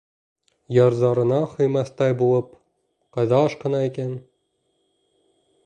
[0.77, 2.49] Ярҙарына һыймаҫтай булып
[3.19, 4.19] ҡайҙа ашҡына икән?